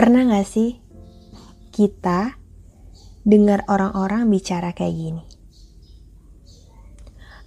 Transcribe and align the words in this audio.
Pernah 0.00 0.32
gak 0.32 0.48
sih 0.48 0.80
kita 1.76 2.40
dengar 3.20 3.68
orang-orang 3.68 4.32
bicara 4.32 4.72
kayak 4.72 4.96
gini? 4.96 5.24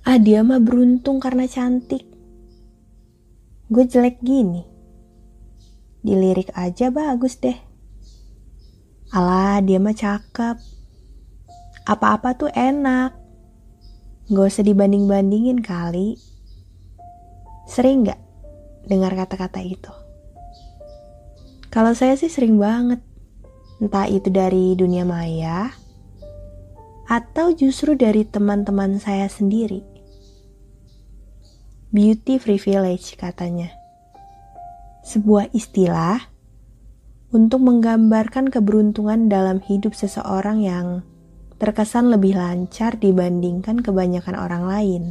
Ah 0.06 0.22
dia 0.22 0.46
mah 0.46 0.62
beruntung 0.62 1.18
karena 1.18 1.50
cantik. 1.50 2.06
Gue 3.74 3.90
jelek 3.90 4.22
gini. 4.22 4.62
Dilirik 6.06 6.54
aja 6.54 6.94
bagus 6.94 7.42
deh. 7.42 7.58
Alah 9.18 9.58
dia 9.66 9.82
mah 9.82 9.98
cakep. 9.98 10.62
Apa-apa 11.90 12.38
tuh 12.38 12.54
enak. 12.54 13.18
Gak 14.30 14.46
usah 14.46 14.62
dibanding-bandingin 14.62 15.58
kali. 15.58 16.22
Sering 17.66 18.06
gak 18.06 18.22
dengar 18.86 19.18
kata-kata 19.18 19.58
itu? 19.66 20.03
Kalau 21.74 21.98
saya 21.98 22.14
sih 22.14 22.30
sering 22.30 22.62
banget. 22.62 23.02
Entah 23.82 24.06
itu 24.06 24.30
dari 24.30 24.78
dunia 24.78 25.02
maya 25.10 25.74
atau 27.10 27.50
justru 27.50 27.98
dari 27.98 28.30
teman-teman 28.30 29.02
saya 29.02 29.26
sendiri. 29.26 29.82
Beauty 31.90 32.38
privilege 32.38 33.18
katanya. 33.18 33.74
Sebuah 35.02 35.50
istilah 35.58 36.22
untuk 37.34 37.66
menggambarkan 37.66 38.54
keberuntungan 38.54 39.26
dalam 39.26 39.58
hidup 39.58 39.98
seseorang 39.98 40.62
yang 40.62 41.02
terkesan 41.58 42.14
lebih 42.14 42.38
lancar 42.38 43.02
dibandingkan 43.02 43.82
kebanyakan 43.82 44.38
orang 44.38 44.64
lain. 44.70 45.04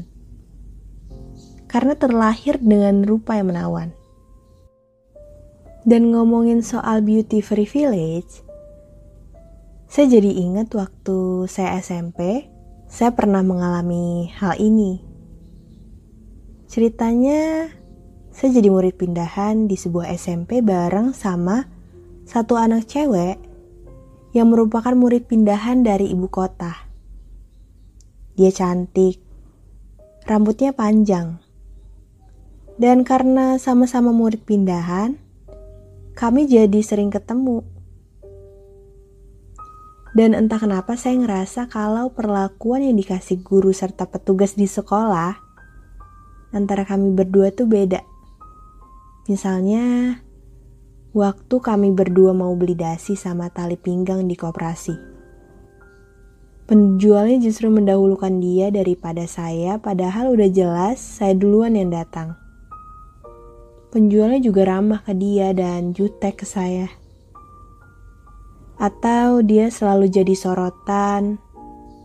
Karena 1.67 1.98
terlahir 1.98 2.62
dengan 2.62 3.03
rupa 3.03 3.34
yang 3.34 3.51
menawan. 3.51 4.02
Dan 5.83 6.14
ngomongin 6.14 6.62
soal 6.62 7.02
beauty 7.02 7.42
privilege, 7.42 8.47
saya 9.91 10.06
jadi 10.06 10.30
ingat 10.30 10.70
waktu 10.78 11.50
saya 11.50 11.83
SMP, 11.83 12.47
saya 12.86 13.11
pernah 13.19 13.42
mengalami 13.42 14.30
hal 14.38 14.55
ini. 14.62 15.03
Ceritanya, 16.70 17.66
saya 18.30 18.50
jadi 18.55 18.70
murid 18.70 18.94
pindahan 18.94 19.66
di 19.66 19.75
sebuah 19.75 20.08
SMP 20.14 20.62
bareng 20.62 21.10
sama 21.12 21.66
satu 22.30 22.55
anak 22.55 22.86
cewek 22.86 23.42
yang 24.33 24.48
merupakan 24.55 24.94
murid 24.94 25.27
pindahan 25.27 25.83
dari 25.83 26.08
ibu 26.14 26.30
kota. 26.30 26.72
Dia 28.38 28.55
cantik, 28.55 29.20
rambutnya 30.25 30.72
panjang, 30.72 31.42
dan 32.80 33.05
karena 33.05 33.60
sama-sama 33.60 34.14
murid 34.14 34.47
pindahan, 34.48 35.20
kami 36.23 36.47
jadi 36.47 36.78
sering 36.87 37.11
ketemu. 37.11 37.67
Dan 40.15 40.39
entah 40.39 40.62
kenapa 40.62 40.95
saya 40.95 41.19
ngerasa 41.19 41.67
kalau 41.67 42.15
perlakuan 42.15 42.87
yang 42.87 42.95
dikasih 42.95 43.42
guru 43.42 43.75
serta 43.75 44.06
petugas 44.06 44.55
di 44.55 44.70
sekolah 44.70 45.34
antara 46.55 46.87
kami 46.87 47.11
berdua 47.11 47.50
tuh 47.50 47.67
beda. 47.67 48.06
Misalnya, 49.27 50.15
waktu 51.11 51.56
kami 51.59 51.91
berdua 51.91 52.31
mau 52.31 52.55
beli 52.55 52.78
dasi 52.78 53.19
sama 53.19 53.50
tali 53.50 53.75
pinggang 53.75 54.23
di 54.23 54.39
koperasi. 54.39 54.95
Penjualnya 56.70 57.43
justru 57.43 57.67
mendahulukan 57.67 58.39
dia 58.39 58.70
daripada 58.70 59.27
saya, 59.27 59.83
padahal 59.83 60.39
udah 60.39 60.47
jelas 60.55 61.03
saya 61.03 61.34
duluan 61.34 61.75
yang 61.75 61.91
datang. 61.91 62.42
Penjualnya 63.93 64.41
juga 64.41 64.65
ramah 64.65 65.05
ke 65.05 65.12
dia 65.12 65.53
dan 65.53 65.93
jutek 65.93 66.41
ke 66.41 66.47
saya. 66.48 66.89
Atau 68.81 69.45
dia 69.45 69.69
selalu 69.69 70.09
jadi 70.09 70.33
sorotan, 70.33 71.37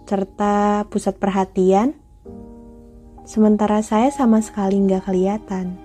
serta 0.04 0.84
pusat 0.92 1.16
perhatian, 1.16 1.96
sementara 3.24 3.80
saya 3.88 4.12
sama 4.12 4.44
sekali 4.44 4.84
nggak 4.84 5.08
kelihatan. 5.08 5.80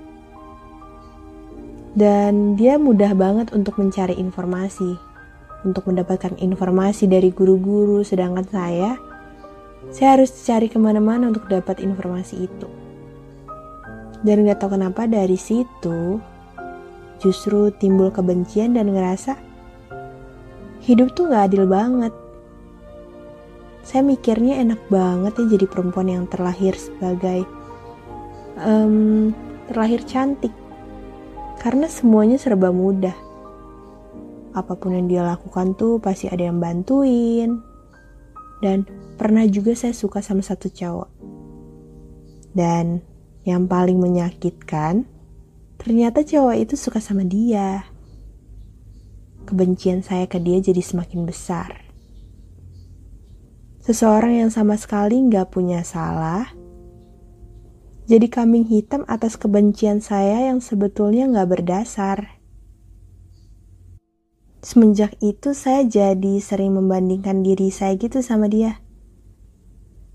Dan 1.95 2.59
dia 2.59 2.83
mudah 2.83 3.15
banget 3.15 3.55
untuk 3.55 3.79
mencari 3.79 4.19
informasi, 4.19 4.99
untuk 5.63 5.87
mendapatkan 5.87 6.35
informasi 6.35 7.07
dari 7.07 7.31
guru-guru, 7.31 8.03
sedangkan 8.03 8.47
saya, 8.51 8.99
saya 9.95 10.19
harus 10.19 10.35
cari 10.43 10.67
ke 10.67 10.83
mana-mana 10.83 11.31
untuk 11.31 11.47
dapat 11.47 11.79
informasi 11.79 12.51
itu. 12.51 12.92
Dan 14.23 14.47
gak 14.47 14.63
tau 14.63 14.71
kenapa 14.71 15.11
dari 15.11 15.35
situ 15.35 16.23
justru 17.19 17.71
timbul 17.75 18.11
kebencian 18.11 18.75
dan 18.75 18.91
ngerasa 18.91 19.39
hidup 20.83 21.15
tuh 21.15 21.31
gak 21.31 21.51
adil 21.51 21.67
banget. 21.67 22.15
Saya 23.83 24.07
mikirnya 24.07 24.63
enak 24.63 24.79
banget 24.87 25.35
ya 25.43 25.59
jadi 25.59 25.67
perempuan 25.67 26.07
yang 26.07 26.25
terlahir 26.31 26.75
sebagai 26.79 27.43
um, 28.63 29.35
terlahir 29.67 30.07
cantik. 30.07 30.55
Karena 31.59 31.87
semuanya 31.87 32.39
serba 32.39 32.71
mudah. 32.75 33.15
Apa 34.55 34.79
pun 34.79 34.95
yang 34.95 35.07
dia 35.11 35.23
lakukan 35.27 35.75
tuh 35.75 35.99
pasti 35.99 36.31
ada 36.31 36.47
yang 36.47 36.63
bantuin. 36.63 37.59
Dan 38.63 38.87
pernah 39.19 39.43
juga 39.51 39.75
saya 39.75 39.95
suka 39.95 40.23
sama 40.23 40.43
satu 40.47 40.71
cowok. 40.71 41.11
Dan 42.55 43.03
yang 43.43 43.67
paling 43.67 43.99
menyakitkan, 43.99 45.07
ternyata 45.79 46.23
cowok 46.23 46.57
itu 46.63 46.75
suka 46.79 47.03
sama 47.03 47.27
dia. 47.27 47.87
Kebencian 49.43 50.07
saya 50.07 50.31
ke 50.31 50.39
dia 50.39 50.63
jadi 50.63 50.79
semakin 50.79 51.27
besar. 51.27 51.83
Seseorang 53.83 54.47
yang 54.47 54.51
sama 54.55 54.79
sekali 54.79 55.19
nggak 55.19 55.51
punya 55.51 55.83
salah, 55.83 56.55
jadi 58.07 58.31
kambing 58.31 58.71
hitam 58.71 59.03
atas 59.11 59.35
kebencian 59.35 59.99
saya 59.99 60.47
yang 60.47 60.63
sebetulnya 60.63 61.27
nggak 61.27 61.49
berdasar. 61.59 62.39
Semenjak 64.63 65.19
itu 65.19 65.51
saya 65.59 65.83
jadi 65.83 66.39
sering 66.39 66.79
membandingkan 66.79 67.43
diri 67.43 67.75
saya 67.75 67.99
gitu 67.99 68.23
sama 68.23 68.47
dia. 68.47 68.79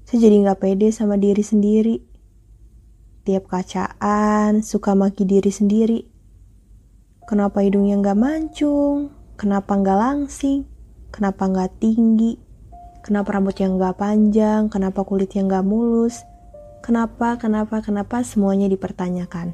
Saya 0.07 0.23
jadi 0.23 0.47
nggak 0.47 0.63
pede 0.63 0.87
sama 0.95 1.19
diri 1.19 1.43
sendiri 1.43 2.06
tiap 3.27 3.51
kacaan 3.51 4.63
suka 4.63 4.95
maki 4.95 5.27
diri 5.27 5.51
sendiri. 5.51 5.99
Kenapa 7.27 7.59
hidungnya 7.59 7.99
nggak 7.99 8.15
mancung? 8.15 9.11
Kenapa 9.35 9.75
nggak 9.75 9.99
langsing? 9.99 10.63
Kenapa 11.11 11.51
nggak 11.51 11.83
tinggi? 11.83 12.39
Kenapa 13.03 13.35
rambutnya 13.35 13.67
nggak 13.67 13.99
panjang? 13.99 14.71
Kenapa 14.71 15.03
kulitnya 15.03 15.43
nggak 15.43 15.67
mulus? 15.67 16.23
Kenapa, 16.79 17.35
kenapa, 17.35 17.83
kenapa 17.83 18.23
semuanya 18.23 18.71
dipertanyakan? 18.71 19.51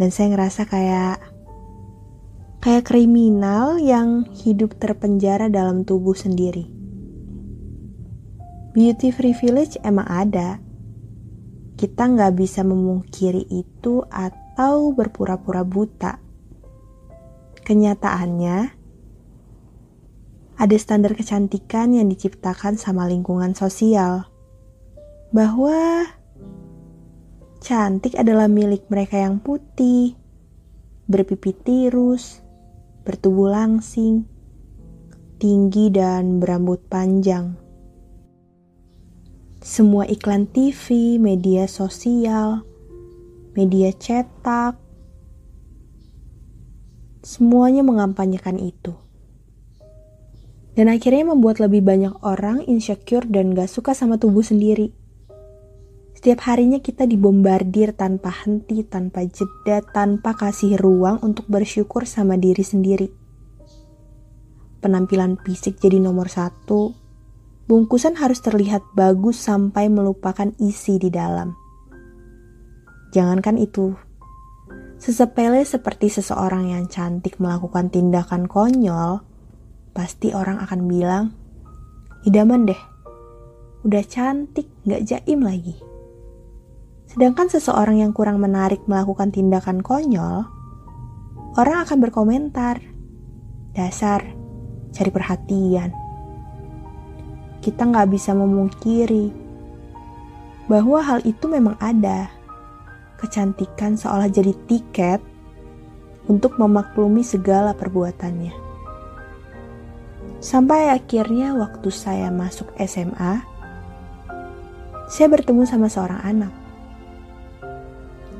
Dan 0.00 0.08
saya 0.08 0.32
ngerasa 0.32 0.64
kayak 0.64 1.20
kayak 2.64 2.88
kriminal 2.88 3.76
yang 3.76 4.24
hidup 4.32 4.80
terpenjara 4.80 5.52
dalam 5.52 5.84
tubuh 5.84 6.16
sendiri. 6.16 6.72
Beauty 8.72 9.12
privilege 9.12 9.76
emang 9.84 10.08
ada, 10.08 10.58
kita 11.74 12.06
nggak 12.06 12.38
bisa 12.38 12.62
memungkiri 12.62 13.50
itu 13.50 14.06
atau 14.06 14.94
berpura-pura 14.94 15.66
buta. 15.66 16.22
Kenyataannya, 17.64 18.58
ada 20.54 20.76
standar 20.78 21.18
kecantikan 21.18 21.90
yang 21.90 22.06
diciptakan 22.06 22.78
sama 22.78 23.10
lingkungan 23.10 23.58
sosial. 23.58 24.30
Bahwa 25.34 26.06
cantik 27.58 28.14
adalah 28.14 28.46
milik 28.46 28.86
mereka 28.86 29.18
yang 29.18 29.42
putih, 29.42 30.14
berpipi 31.10 31.50
tirus, 31.58 32.38
bertubuh 33.02 33.50
langsing, 33.50 34.30
tinggi 35.42 35.90
dan 35.90 36.38
berambut 36.38 36.86
panjang 36.86 37.63
semua 39.64 40.04
iklan 40.04 40.44
TV, 40.44 41.16
media 41.16 41.64
sosial, 41.64 42.60
media 43.56 43.96
cetak, 43.96 44.76
semuanya 47.24 47.80
mengampanyekan 47.80 48.60
itu. 48.60 48.92
Dan 50.76 50.92
akhirnya 50.92 51.32
membuat 51.32 51.64
lebih 51.64 51.80
banyak 51.80 52.12
orang 52.20 52.60
insecure 52.68 53.24
dan 53.24 53.56
gak 53.56 53.72
suka 53.72 53.96
sama 53.96 54.20
tubuh 54.20 54.44
sendiri. 54.44 54.92
Setiap 56.12 56.44
harinya 56.44 56.84
kita 56.84 57.08
dibombardir 57.08 57.96
tanpa 57.96 58.36
henti, 58.44 58.84
tanpa 58.84 59.24
jeda, 59.24 59.80
tanpa 59.80 60.36
kasih 60.36 60.76
ruang 60.76 61.24
untuk 61.24 61.48
bersyukur 61.48 62.04
sama 62.04 62.36
diri 62.36 62.60
sendiri. 62.60 63.08
Penampilan 64.84 65.40
fisik 65.40 65.80
jadi 65.80 66.04
nomor 66.04 66.28
satu, 66.28 67.03
Bungkusan 67.64 68.20
harus 68.20 68.44
terlihat 68.44 68.84
bagus 68.92 69.40
sampai 69.40 69.88
melupakan 69.88 70.52
isi 70.60 71.00
di 71.00 71.08
dalam. 71.08 71.56
Jangankan 73.16 73.56
itu, 73.56 73.96
Sesepele 75.04 75.66
seperti 75.68 76.08
seseorang 76.08 76.70
yang 76.72 76.88
cantik 76.88 77.36
melakukan 77.36 77.92
tindakan 77.92 78.48
konyol, 78.48 79.20
pasti 79.92 80.32
orang 80.32 80.56
akan 80.64 80.80
bilang, 80.88 81.24
idaman 82.24 82.64
deh, 82.64 82.82
udah 83.84 84.00
cantik, 84.06 84.64
gak 84.88 85.04
jaim 85.04 85.44
lagi. 85.44 85.76
Sedangkan 87.04 87.52
seseorang 87.52 88.00
yang 88.00 88.16
kurang 88.16 88.40
menarik 88.40 88.80
melakukan 88.88 89.28
tindakan 89.28 89.84
konyol, 89.84 90.48
orang 91.60 91.78
akan 91.84 91.98
berkomentar, 92.00 92.80
dasar, 93.76 94.24
cari 94.94 95.10
perhatian. 95.12 96.03
Kita 97.64 97.88
nggak 97.88 98.12
bisa 98.12 98.36
memungkiri 98.36 99.32
bahwa 100.68 101.00
hal 101.00 101.24
itu 101.24 101.48
memang 101.48 101.80
ada 101.80 102.28
kecantikan 103.16 103.96
seolah 103.96 104.28
jadi 104.28 104.52
tiket 104.68 105.24
untuk 106.28 106.60
memaklumi 106.60 107.24
segala 107.24 107.72
perbuatannya. 107.72 108.52
Sampai 110.44 110.92
akhirnya 110.92 111.56
waktu 111.56 111.88
saya 111.88 112.28
masuk 112.28 112.68
SMA, 112.84 113.40
saya 115.08 115.32
bertemu 115.32 115.64
sama 115.64 115.88
seorang 115.88 116.20
anak. 116.20 116.52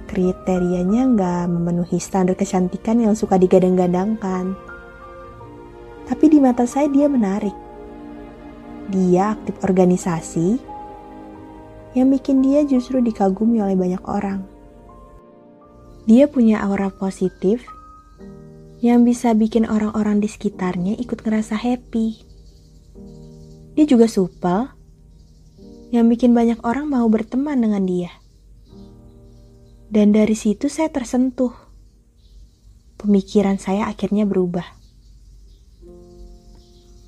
Kriterianya 0.05 1.17
nggak 1.17 1.45
memenuhi 1.49 1.97
standar 1.97 2.37
kecantikan 2.37 3.01
yang 3.01 3.17
suka 3.17 3.41
digadang-gadangkan. 3.41 4.53
Tapi 6.05 6.25
di 6.29 6.45
mata 6.45 6.69
saya 6.69 6.93
dia 6.93 7.09
menarik. 7.09 7.64
Dia 8.95 9.35
aktif 9.35 9.59
organisasi 9.67 10.63
yang 11.99 12.15
bikin 12.15 12.47
dia 12.47 12.63
justru 12.63 13.03
dikagumi 13.03 13.59
oleh 13.59 13.75
banyak 13.75 14.03
orang. 14.07 14.47
Dia 16.07 16.31
punya 16.31 16.63
aura 16.63 16.95
positif 16.95 17.67
yang 18.79 19.03
bisa 19.03 19.35
bikin 19.35 19.67
orang-orang 19.67 20.23
di 20.23 20.31
sekitarnya 20.31 20.95
ikut 21.03 21.27
ngerasa 21.27 21.59
happy. 21.59 22.23
Dia 23.75 23.83
juga 23.83 24.07
supel 24.07 24.71
yang 25.91 26.07
bikin 26.07 26.31
banyak 26.31 26.63
orang 26.63 26.87
mau 26.87 27.11
berteman 27.11 27.59
dengan 27.59 27.83
dia. 27.83 28.15
Dan 29.91 30.15
dari 30.15 30.39
situ 30.39 30.71
saya 30.71 30.87
tersentuh. 30.95 31.51
Pemikiran 32.95 33.59
saya 33.59 33.91
akhirnya 33.91 34.23
berubah. 34.23 34.71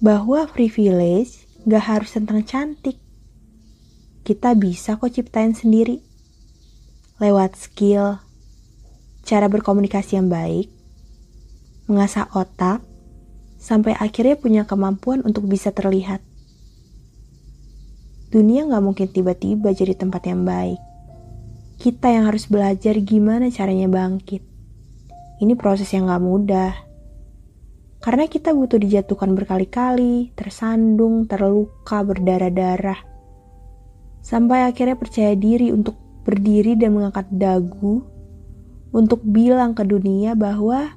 Bahwa 0.03 0.51
privilege 0.51 1.46
gak 1.67 1.83
harus 1.83 2.15
tentang 2.15 2.47
cantik. 2.47 3.03
Kita 4.23 4.55
bisa 4.55 4.95
kok 4.95 5.11
ciptain 5.11 5.51
sendiri. 5.51 5.99
Lewat 7.19 7.59
skill, 7.59 8.23
cara 9.27 9.51
berkomunikasi 9.51 10.15
yang 10.15 10.31
baik, 10.31 10.71
mengasah 11.91 12.31
otak, 12.39 12.87
sampai 13.59 13.99
akhirnya 13.99 14.39
punya 14.39 14.63
kemampuan 14.63 15.27
untuk 15.27 15.51
bisa 15.51 15.75
terlihat. 15.75 16.23
Dunia 18.31 18.63
nggak 18.63 18.85
mungkin 18.85 19.11
tiba-tiba 19.11 19.75
jadi 19.75 19.99
tempat 19.99 20.23
yang 20.31 20.47
baik. 20.47 20.79
Kita 21.83 22.15
yang 22.15 22.31
harus 22.31 22.47
belajar 22.47 22.95
gimana 23.03 23.51
caranya 23.51 23.91
bangkit. 23.91 24.45
Ini 25.43 25.59
proses 25.59 25.91
yang 25.91 26.07
nggak 26.07 26.23
mudah. 26.23 26.86
Karena 28.07 28.31
kita 28.31 28.55
butuh 28.55 28.79
dijatuhkan 28.79 29.35
berkali-kali, 29.35 30.31
tersandung, 30.39 31.27
terluka, 31.27 32.07
berdarah-darah. 32.07 33.03
Sampai 34.23 34.63
akhirnya 34.63 34.95
percaya 34.95 35.35
diri 35.35 35.75
untuk 35.75 35.99
berdiri 36.23 36.79
dan 36.79 36.95
mengangkat 36.95 37.27
dagu 37.35 38.07
untuk 38.95 39.27
bilang 39.27 39.75
ke 39.75 39.83
dunia 39.83 40.39
bahwa 40.39 40.95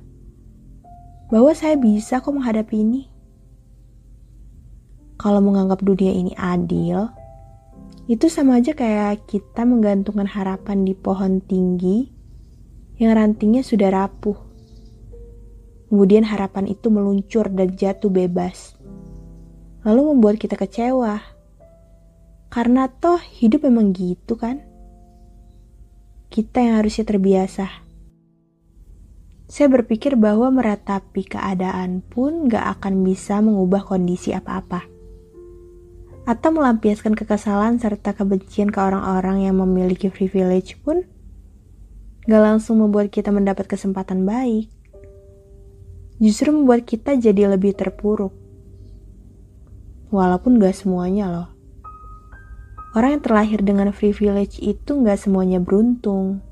bahwa 1.33 1.50
saya 1.57 1.81
bisa 1.81 2.21
kok 2.21 2.29
menghadapi 2.29 2.77
ini. 2.77 3.09
Kalau 5.17 5.41
menganggap 5.41 5.81
dunia 5.81 6.13
ini 6.13 6.38
adil, 6.38 7.09
itu 8.06 8.29
sama 8.29 8.61
aja 8.61 8.77
kayak 8.77 9.25
kita 9.25 9.65
menggantungkan 9.65 10.29
harapan 10.29 10.85
di 10.85 10.94
pohon 10.94 11.41
tinggi 11.41 12.06
yang 13.01 13.17
rantingnya 13.17 13.65
sudah 13.65 13.89
rapuh. 13.89 14.49
Kemudian 15.89 16.24
harapan 16.24 16.69
itu 16.69 16.94
meluncur 16.94 17.50
dan 17.50 17.74
jatuh 17.74 18.13
bebas. 18.13 18.77
Lalu 19.83 20.13
membuat 20.15 20.38
kita 20.38 20.53
kecewa. 20.53 21.19
Karena 22.53 22.89
toh 22.89 23.18
hidup 23.18 23.65
memang 23.65 23.94
gitu 23.97 24.38
kan? 24.38 24.62
Kita 26.30 26.62
yang 26.62 26.77
harusnya 26.81 27.09
terbiasa 27.09 27.89
saya 29.50 29.65
berpikir 29.65 30.13
bahwa 30.13 30.53
meratapi 30.53 31.25
keadaan 31.25 32.06
pun 32.06 32.45
gak 32.45 32.77
akan 32.77 33.01
bisa 33.01 33.42
mengubah 33.42 33.81
kondisi 33.81 34.30
apa-apa. 34.30 34.85
Atau 36.30 36.53
melampiaskan 36.53 37.18
kekesalan 37.18 37.81
serta 37.81 38.13
kebencian 38.13 38.69
ke 38.69 38.77
orang-orang 38.77 39.50
yang 39.50 39.57
memiliki 39.57 40.13
privilege 40.13 40.77
pun 40.85 41.01
gak 42.30 42.42
langsung 42.45 42.77
membuat 42.77 43.09
kita 43.09 43.33
mendapat 43.33 43.65
kesempatan 43.65 44.21
baik. 44.21 44.69
Justru 46.19 46.51
membuat 46.51 46.83
kita 46.83 47.16
jadi 47.16 47.51
lebih 47.56 47.74
terpuruk. 47.74 48.36
Walaupun 50.12 50.60
gak 50.60 50.75
semuanya 50.75 51.31
loh. 51.31 51.50
Orang 52.94 53.19
yang 53.19 53.24
terlahir 53.24 53.60
dengan 53.63 53.92
privilege 53.95 54.60
itu 54.60 55.00
gak 55.04 55.19
semuanya 55.19 55.63
beruntung 55.63 56.44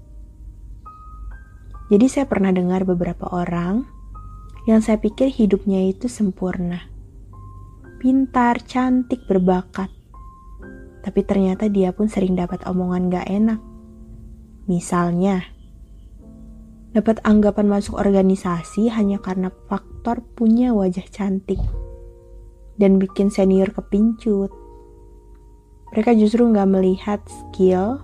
jadi 1.87 2.05
saya 2.11 2.25
pernah 2.27 2.51
dengar 2.51 2.83
beberapa 2.83 3.31
orang 3.31 3.87
yang 4.67 4.83
saya 4.83 4.99
pikir 4.99 5.31
hidupnya 5.31 5.87
itu 5.87 6.11
sempurna. 6.11 6.83
Pintar, 8.03 8.59
cantik, 8.67 9.23
berbakat. 9.23 9.87
Tapi 10.99 11.19
ternyata 11.23 11.71
dia 11.71 11.95
pun 11.95 12.11
sering 12.11 12.35
dapat 12.35 12.67
omongan 12.67 13.07
gak 13.07 13.27
enak. 13.31 13.59
Misalnya, 14.67 15.47
dapat 16.97 17.21
anggapan 17.21 17.69
masuk 17.69 18.01
organisasi 18.01 18.89
hanya 18.89 19.21
karena 19.21 19.53
faktor 19.69 20.25
punya 20.33 20.73
wajah 20.73 21.05
cantik 21.13 21.61
dan 22.81 22.97
bikin 22.97 23.29
senior 23.29 23.69
kepincut. 23.69 24.49
Mereka 25.93 26.17
justru 26.17 26.49
nggak 26.49 26.73
melihat 26.73 27.21
skill 27.29 28.01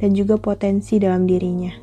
dan 0.00 0.16
juga 0.16 0.40
potensi 0.40 0.96
dalam 0.96 1.28
dirinya. 1.28 1.76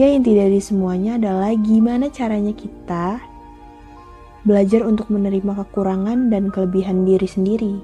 Ya 0.00 0.08
inti 0.08 0.32
dari 0.32 0.56
semuanya 0.64 1.20
adalah 1.20 1.52
gimana 1.52 2.08
caranya 2.08 2.56
kita 2.56 3.20
belajar 4.48 4.88
untuk 4.88 5.12
menerima 5.12 5.60
kekurangan 5.60 6.32
dan 6.32 6.48
kelebihan 6.48 7.04
diri 7.04 7.28
sendiri. 7.28 7.74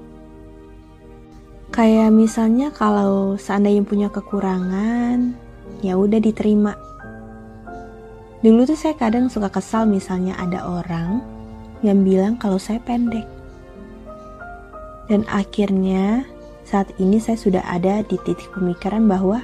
Kayak 1.69 2.09
misalnya 2.09 2.73
kalau 2.73 3.37
seandainya 3.37 3.85
punya 3.85 4.09
kekurangan, 4.09 5.37
ya 5.83 5.99
udah 5.99 6.19
diterima. 6.21 6.75
Dulu 8.39 8.63
tuh 8.63 8.79
saya 8.79 8.95
kadang 8.95 9.27
suka 9.27 9.51
kesal 9.51 9.83
misalnya 9.83 10.35
ada 10.39 10.63
orang 10.63 11.19
yang 11.83 12.03
bilang 12.07 12.39
kalau 12.39 12.59
saya 12.59 12.79
pendek. 12.83 13.27
Dan 15.11 15.27
akhirnya 15.27 16.23
saat 16.63 16.93
ini 17.01 17.17
saya 17.17 17.35
sudah 17.35 17.63
ada 17.65 18.05
di 18.05 18.15
titik 18.23 18.47
pemikiran 18.53 19.09
bahwa 19.09 19.43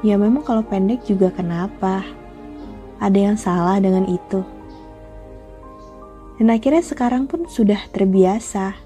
Ya 0.00 0.16
memang 0.16 0.40
kalau 0.40 0.64
pendek 0.64 1.04
juga 1.04 1.28
kenapa? 1.28 2.00
Ada 3.04 3.18
yang 3.20 3.36
salah 3.36 3.76
dengan 3.84 4.08
itu. 4.08 4.40
Dan 6.40 6.48
akhirnya 6.48 6.80
sekarang 6.80 7.28
pun 7.28 7.44
sudah 7.44 7.84
terbiasa. 7.92 8.80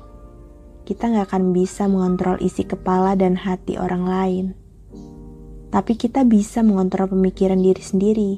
Kita 0.82 1.14
nggak 1.14 1.30
akan 1.30 1.54
bisa 1.54 1.86
mengontrol 1.86 2.42
isi 2.42 2.66
kepala 2.66 3.14
dan 3.14 3.38
hati 3.38 3.78
orang 3.78 4.02
lain. 4.10 4.63
Tapi 5.74 5.98
kita 5.98 6.22
bisa 6.22 6.62
mengontrol 6.62 7.10
pemikiran 7.10 7.58
diri 7.58 7.82
sendiri. 7.82 8.30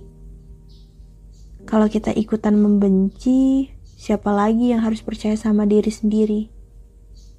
Kalau 1.69 1.85
kita 1.85 2.17
ikutan 2.17 2.57
membenci, 2.57 3.69
siapa 4.01 4.33
lagi 4.33 4.73
yang 4.73 4.81
harus 4.81 5.05
percaya 5.05 5.37
sama 5.37 5.69
diri 5.69 5.93
sendiri? 5.93 6.49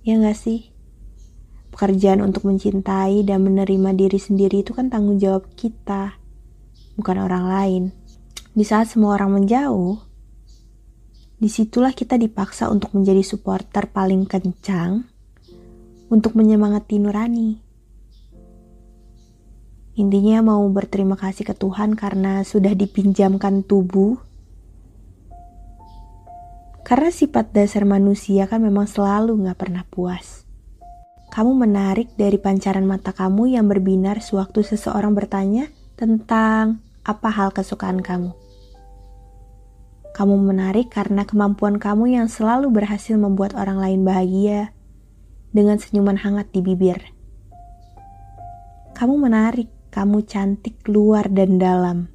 Ya 0.05 0.21
nggak 0.21 0.37
sih? 0.37 0.69
Pekerjaan 1.73 2.21
untuk 2.21 2.45
mencintai 2.45 3.25
dan 3.25 3.41
menerima 3.41 3.97
diri 3.97 4.21
sendiri 4.21 4.61
itu 4.61 4.77
kan 4.77 4.93
tanggung 4.93 5.17
jawab 5.17 5.49
kita, 5.57 6.13
bukan 6.93 7.17
orang 7.17 7.49
lain. 7.49 7.83
Di 8.53 8.61
saat 8.61 8.93
semua 8.93 9.17
orang 9.17 9.41
menjauh, 9.41 9.97
di 11.41 11.49
situlah 11.49 11.97
kita 11.97 12.21
dipaksa 12.21 12.69
untuk 12.69 12.93
menjadi 12.93 13.25
supporter 13.25 13.89
paling 13.89 14.29
kencang 14.29 15.09
untuk 16.13 16.37
menyemangati 16.37 17.01
Nurani. 17.01 17.66
Intinya 19.97 20.45
mau 20.45 20.61
berterima 20.69 21.17
kasih 21.17 21.41
ke 21.41 21.57
Tuhan 21.57 21.97
karena 21.97 22.45
sudah 22.45 22.77
dipinjamkan 22.77 23.65
tubuh. 23.65 24.21
Karena 26.85 27.09
sifat 27.09 27.49
dasar 27.49 27.81
manusia 27.83 28.45
kan 28.45 28.61
memang 28.61 28.85
selalu 28.85 29.49
gak 29.49 29.57
pernah 29.57 29.81
puas. 29.89 30.45
Kamu 31.33 31.57
menarik 31.57 32.13
dari 32.13 32.37
pancaran 32.37 32.85
mata 32.85 33.09
kamu 33.09 33.57
yang 33.57 33.65
berbinar 33.65 34.21
sewaktu 34.21 34.61
seseorang 34.63 35.17
bertanya, 35.17 35.67
tentang 35.97 36.79
apa 37.01 37.29
hal 37.33 37.49
kesukaan 37.49 38.05
kamu. 38.05 38.31
Kamu 40.13 40.35
menarik 40.37 40.93
karena 40.93 41.25
kemampuan 41.25 41.81
kamu 41.81 42.21
yang 42.21 42.29
selalu 42.29 42.69
berhasil 42.69 43.17
membuat 43.17 43.57
orang 43.57 43.81
lain 43.81 44.05
bahagia 44.05 44.73
dengan 45.53 45.81
senyuman 45.81 46.21
hangat 46.21 46.53
di 46.53 46.61
bibir. 46.61 47.01
Kamu 48.97 49.13
menarik, 49.17 49.69
kamu 49.97 50.29
cantik 50.29 50.85
luar 50.85 51.25
dan 51.25 51.57
dalam. 51.57 52.05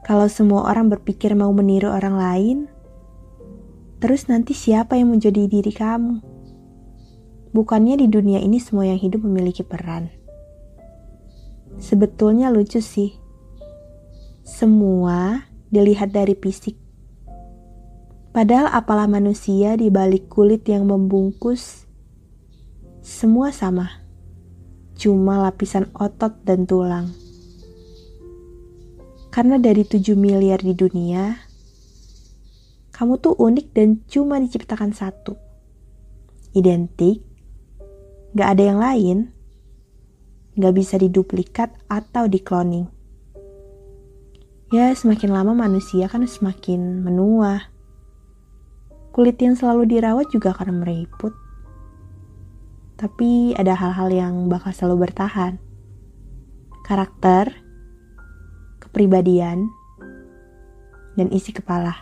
Kalau 0.00 0.32
semua 0.32 0.64
orang 0.64 0.88
berpikir 0.88 1.36
mau 1.36 1.52
meniru 1.52 1.92
orang 1.92 2.16
lain, 2.16 2.58
terus 4.00 4.24
nanti 4.24 4.56
siapa 4.56 4.96
yang 4.96 5.12
menjadi 5.12 5.44
diri 5.44 5.68
kamu? 5.68 6.24
Bukannya 7.52 8.00
di 8.00 8.08
dunia 8.08 8.40
ini 8.40 8.56
semua 8.56 8.88
yang 8.88 8.96
hidup 8.96 9.28
memiliki 9.28 9.60
peran. 9.60 10.08
Sebetulnya 11.76 12.48
lucu 12.48 12.80
sih. 12.80 13.12
Semua 14.40 15.44
dilihat 15.68 16.16
dari 16.16 16.32
fisik. 16.32 16.80
Padahal 18.32 18.72
apalah 18.72 19.04
manusia 19.04 19.76
di 19.76 19.92
balik 19.92 20.32
kulit 20.32 20.64
yang 20.64 20.88
membungkus, 20.88 21.84
semua 23.04 23.52
sama. 23.52 24.05
Cuma 24.96 25.44
lapisan 25.44 25.92
otot 25.92 26.40
dan 26.42 26.64
tulang. 26.64 27.12
Karena 29.28 29.60
dari 29.60 29.84
7 29.84 30.16
miliar 30.16 30.64
di 30.64 30.72
dunia, 30.72 31.36
kamu 32.96 33.20
tuh 33.20 33.36
unik 33.36 33.66
dan 33.76 34.00
cuma 34.08 34.40
diciptakan 34.40 34.96
satu. 34.96 35.36
Identik, 36.56 37.20
gak 38.32 38.56
ada 38.56 38.62
yang 38.64 38.80
lain, 38.80 39.18
gak 40.56 40.72
bisa 40.72 40.96
diduplikat 40.96 41.76
atau 41.92 42.24
dikloning. 42.24 42.88
Ya, 44.72 44.90
semakin 44.96 45.30
lama 45.30 45.52
manusia 45.52 46.08
kan 46.08 46.24
semakin 46.24 47.04
menua. 47.04 47.68
Kulit 49.12 49.36
yang 49.38 49.54
selalu 49.54 49.84
dirawat 49.86 50.32
juga 50.32 50.56
akan 50.56 50.80
meriput. 50.80 51.36
Tapi 52.96 53.52
ada 53.52 53.76
hal-hal 53.76 54.08
yang 54.08 54.34
bakal 54.48 54.72
selalu 54.72 55.04
bertahan. 55.04 55.60
Karakter, 56.88 57.52
kepribadian, 58.80 59.68
dan 61.20 61.28
isi 61.28 61.52
kepala. 61.52 61.92